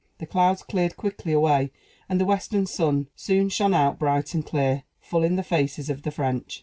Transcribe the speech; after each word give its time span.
The 0.17 0.25
clouds 0.25 0.63
cleared 0.63 0.97
quickly 0.97 1.31
away, 1.31 1.71
and 2.09 2.19
the 2.19 2.25
western 2.25 2.65
sun 2.65 3.09
soon 3.15 3.49
shone 3.49 3.75
out 3.75 3.99
bright 3.99 4.33
and 4.33 4.43
clear, 4.43 4.81
full 4.99 5.21
in 5.23 5.35
the 5.35 5.43
faces 5.43 5.91
of 5.91 6.01
the 6.01 6.09
French. 6.09 6.59